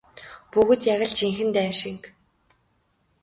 [0.51, 2.01] Бүгд яг л жинхэнэ дайн шиг.